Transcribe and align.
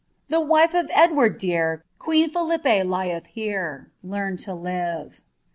The 0.29 0.39
wife 0.39 0.73
of 0.73 0.89
Edward 0.95 1.37
dear, 1.37 1.83
Queen 1.99 2.27
Philippe 2.27 2.81
lieth 2.83 3.27
here. 3.27 3.91
Learn 4.03 4.35
lo 4.47 4.55
lire." 4.55 5.11